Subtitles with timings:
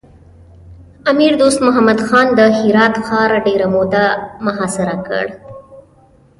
[1.05, 4.05] امیر دوست محمد خان د هرات ښار ډېره موده
[4.45, 5.25] محاصره کړ.